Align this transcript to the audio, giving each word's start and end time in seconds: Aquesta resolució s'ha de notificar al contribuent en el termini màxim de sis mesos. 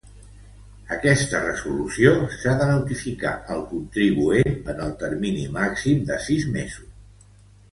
Aquesta 0.95 1.41
resolució 1.43 2.13
s'ha 2.37 2.55
de 2.61 2.69
notificar 2.71 3.33
al 3.57 3.61
contribuent 3.75 4.57
en 4.75 4.81
el 4.87 4.97
termini 5.05 5.45
màxim 5.59 6.01
de 6.09 6.19
sis 6.31 6.49
mesos. 6.57 7.31